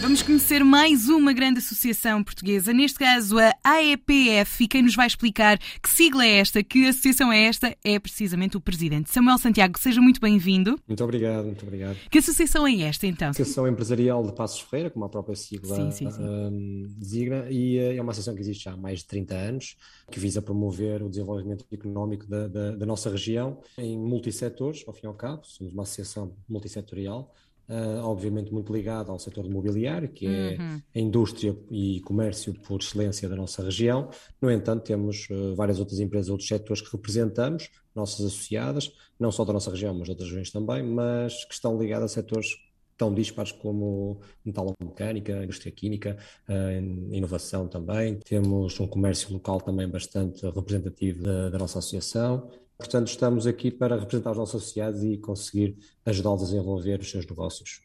[0.00, 5.06] Vamos conhecer mais uma grande associação portuguesa, neste caso a AEPF, e quem nos vai
[5.06, 9.10] explicar que sigla é esta, que associação é esta, é precisamente o presidente.
[9.10, 10.78] Samuel Santiago, seja muito bem-vindo.
[10.86, 11.96] Muito obrigado, muito obrigado.
[12.10, 13.30] Que associação é esta, então?
[13.30, 16.22] Associação Empresarial de Passos Ferreira, como a própria sigla sim, sim, sim.
[16.22, 19.76] Um, designa, e eh, é uma associação que existe já há mais de 30 anos,
[20.10, 25.02] que visa promover o desenvolvimento económico da, da, da nossa região em multissetores, ao fim
[25.04, 27.34] e ao cabo, somos uma associação multissetorial,
[27.68, 30.80] Uh, obviamente muito ligado ao setor imobiliário, que é uhum.
[30.94, 34.08] a indústria e comércio por excelência da nossa região.
[34.40, 38.90] No entanto, temos uh, várias outras empresas, outros setores que representamos, nossas associadas,
[39.20, 42.14] não só da nossa região, mas de outras regiões também, mas que estão ligadas a
[42.14, 42.56] setores
[42.96, 48.16] tão dispares como metalomecânica, indústria química, uh, inovação também.
[48.16, 52.50] Temos um comércio local também bastante representativo da, da nossa associação.
[52.78, 55.76] Portanto, estamos aqui para representar os nossos associados e conseguir
[56.06, 57.80] ajudá-los a desenvolver os seus negócios.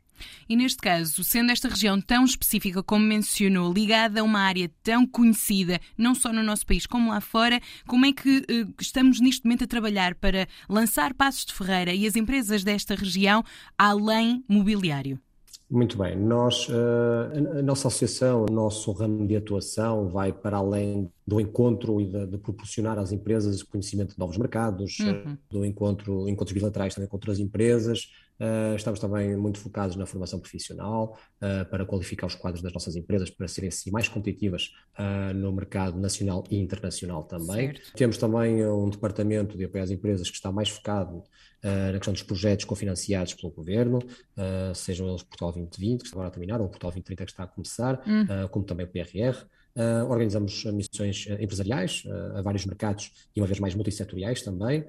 [0.47, 5.07] E neste caso, sendo esta região tão específica como mencionou, ligada a uma área tão
[5.07, 9.43] conhecida, não só no nosso país como lá fora, como é que uh, estamos neste
[9.45, 13.43] momento a trabalhar para lançar Passos de Ferreira e as empresas desta região
[13.75, 15.19] além mobiliário?
[15.69, 21.11] Muito bem, nós, uh, a nossa associação, o nosso ramo de atuação vai para além
[21.25, 25.37] do encontro e de, de proporcionar às empresas conhecimento de novos mercados, uhum.
[25.49, 28.11] do encontro, encontros bilaterais também com outras empresas.
[28.43, 32.97] Uh, estamos também muito focados na formação profissional uh, para qualificar os quadros das nossas
[32.97, 34.71] empresas para serem assim, mais competitivas
[35.35, 37.67] no mercado nacional e internacional também.
[37.67, 37.93] Certo.
[37.93, 41.23] Temos também um departamento de apoio às empresas que está mais focado
[41.63, 46.15] uh, na questão dos projetos cofinanciados pelo governo, uh, sejam eles Portugal 2020, que está
[46.15, 49.45] agora a terminar, ou Portugal 2030, que está a começar, uh, como também o PRR.
[50.07, 52.03] organizamos missões empresariais
[52.35, 54.85] a vários mercados e uma vez mais multissetoriais também,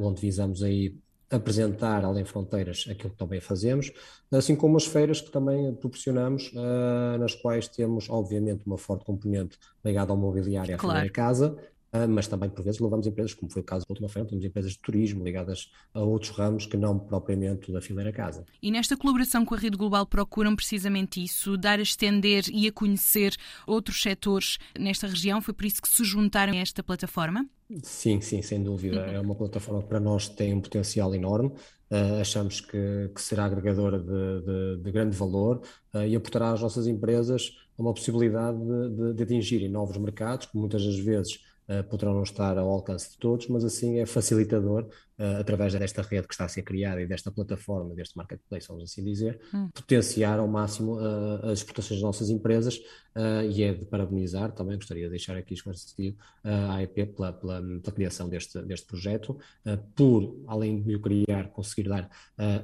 [0.00, 0.98] onde visamos aí
[1.30, 3.92] apresentar além fronteiras aquilo que também fazemos,
[4.30, 9.58] assim como as feiras que também proporcionamos, uh, nas quais temos, obviamente, uma forte componente
[9.84, 11.06] ligada ao mobiliário claro.
[11.06, 11.73] à casa, ah,
[12.08, 14.72] mas também por vezes levamos empresas, como foi o caso da última feira, temos empresas
[14.72, 18.44] de turismo ligadas a outros ramos que não propriamente da fileira casa.
[18.60, 22.72] E nesta colaboração com a Rede Global procuram precisamente isso, dar a estender e a
[22.72, 27.48] conhecer outros setores nesta região, foi por isso que se juntaram a esta plataforma?
[27.82, 29.06] Sim, sim, sem dúvida.
[29.06, 29.12] Uhum.
[29.12, 31.50] É uma plataforma que para nós tem um potencial enorme.
[31.90, 35.62] Uh, achamos que, que, será agregadora de, de, de grande valor
[35.94, 40.84] uh, e aportará às nossas empresas uma possibilidade de, de atingirem novos mercados, que muitas
[40.84, 41.40] das vezes
[41.88, 44.88] poderão não estar ao alcance de todos, mas assim é facilitador
[45.18, 48.84] uh, através desta rede que está a ser criada e desta plataforma, deste marketplace, vamos
[48.84, 49.68] assim dizer, hum.
[49.72, 52.78] potenciar ao máximo uh, as exportações das nossas empresas
[53.16, 57.62] uh, e é de parabenizar, também gostaria de deixar aqui esclarecido a AEP pela, pela,
[57.62, 59.38] pela, criação deste, deste projeto,
[59.94, 62.10] por, além de o criar, conseguir dar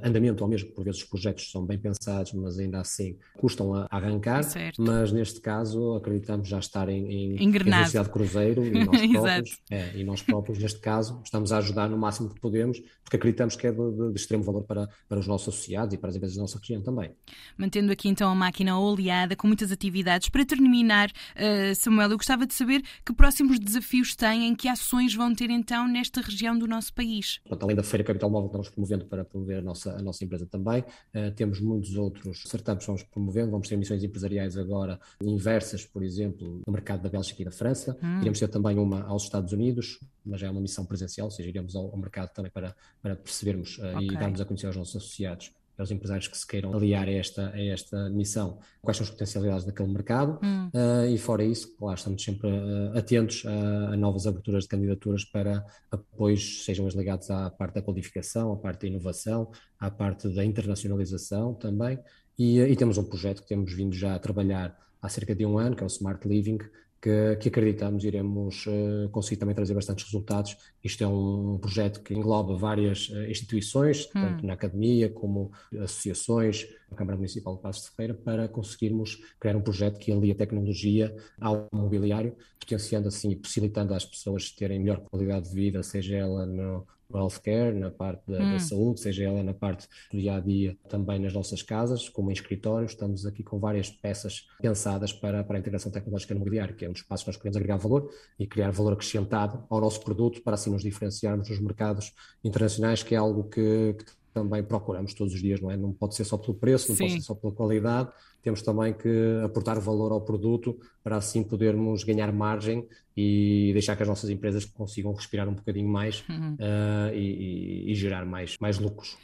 [0.03, 3.87] andamento ao mesmo, por vezes os projetos são bem pensados, mas ainda assim custam a
[3.89, 4.81] arrancar, certo.
[4.81, 9.61] mas neste caso acreditamos já estar em, em, em velocidade de cruzeiro e nós próprios,
[9.71, 13.55] é, e nós próprios, neste caso, estamos a ajudar no máximo que podemos, porque acreditamos
[13.55, 16.35] que é de, de, extremo valor para, para os nossos associados e para as empresas
[16.35, 17.11] da nossa região também.
[17.57, 20.29] Mantendo aqui então a máquina oleada, com muitas atividades.
[20.29, 25.33] Para terminar, uh, Samuel, eu gostava de saber que próximos desafios têm, que ações vão
[25.33, 27.39] ter então nesta região do nosso país?
[27.61, 30.45] Além da Feira Capital Móvel que estamos promovendo para promover a nossa, a nossa empresa
[30.45, 35.85] também, uh, temos muitos outros certames que vamos promovendo, vamos ter missões empresariais agora inversas,
[35.85, 38.21] por exemplo, no mercado da Bélgica e da França, hum.
[38.21, 41.75] iremos ter também uma aos Estados Unidos, mas é uma missão presencial, ou seja, iremos
[41.75, 44.07] ao, ao mercado também para, para percebermos uh, okay.
[44.07, 45.51] e darmos a conhecer aos nossos associados
[45.81, 49.65] aos empresários que se queiram aliar a esta, a esta missão, quais são as potencialidades
[49.65, 50.69] daquele mercado hum.
[50.73, 55.25] uh, e fora isso, claro, estamos sempre uh, atentos a, a, novas aberturas de candidaturas
[55.25, 60.29] para apoios, sejam eles ligados à parte da qualificação, à parte da inovação, à parte
[60.29, 61.99] da internacionalização também
[62.37, 65.57] e, e temos um projeto que temos vindo já a trabalhar há cerca de um
[65.57, 66.59] ano, que é o Smart Living,
[67.01, 70.55] que, que acreditamos iremos uh, conseguir também trazer bastantes resultados.
[70.83, 74.21] Isto é um projeto que engloba várias uh, instituições, hum.
[74.21, 79.55] tanto na academia como associações, a Câmara Municipal de Passos de Ferreira, para conseguirmos criar
[79.55, 84.79] um projeto que alia a tecnologia ao mobiliário, potenciando assim e possibilitando às pessoas terem
[84.79, 86.85] melhor qualidade de vida, seja ela no
[87.17, 88.51] healthcare, na parte da, hum.
[88.53, 92.29] da, saúde, seja ela na parte do dia a dia, também nas nossas casas, como
[92.29, 92.91] em escritórios.
[92.91, 96.89] Estamos aqui com várias peças pensadas para, para a integração tecnológica no mobiliário, que é
[96.89, 98.09] um dos passos que nós queremos agregar valor
[98.39, 102.13] e criar valor acrescentado ao nosso produto para assim nos diferenciarmos nos mercados
[102.43, 105.77] internacionais, que é algo que, que também procuramos todos os dias, não é?
[105.77, 107.03] Não pode ser só pelo preço, não Sim.
[107.03, 108.11] pode ser só pela qualidade,
[108.41, 114.03] temos também que aportar valor ao produto para assim podermos ganhar margem e deixar que
[114.03, 116.53] as nossas empresas consigam respirar um bocadinho mais uhum.
[116.53, 119.17] uh, e, e, e, gerar mais, mais lucros.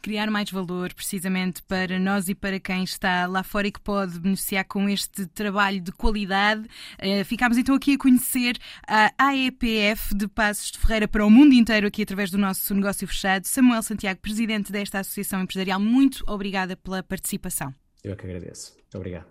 [0.00, 4.18] criar mais valor, precisamente para nós e para quem está lá fora e que pode
[4.18, 6.66] beneficiar com este trabalho de qualidade.
[6.98, 8.56] Uh, ficámos então aqui a conhecer
[8.86, 13.06] a AEPF de Passos de Ferreira para o mundo inteiro, aqui através do nosso negócio
[13.06, 13.44] fechado.
[13.44, 17.74] Samuel Santiago, presidente desta Associação Empresarial, muito obrigada pela participação.
[18.04, 18.76] Eu é que agradeço.
[18.94, 19.26] Obrigado.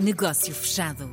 [0.00, 1.08] Negócio fechado.